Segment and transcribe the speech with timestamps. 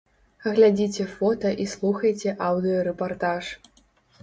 [0.53, 3.55] Глядзіце фота і слухайце аўдыё-рэпартаж.